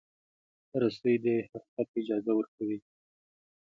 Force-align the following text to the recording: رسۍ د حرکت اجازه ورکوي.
رسۍ 0.81 1.15
د 1.23 1.25
حرکت 1.49 1.89
اجازه 2.01 2.31
ورکوي. 2.35 2.77